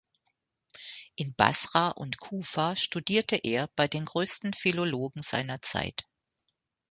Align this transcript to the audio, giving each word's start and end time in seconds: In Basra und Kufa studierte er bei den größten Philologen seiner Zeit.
In 1.15 1.35
Basra 1.35 1.89
und 1.89 2.17
Kufa 2.19 2.75
studierte 2.75 3.35
er 3.35 3.67
bei 3.75 3.87
den 3.87 4.05
größten 4.05 4.53
Philologen 4.55 5.21
seiner 5.21 5.61
Zeit. 5.61 6.07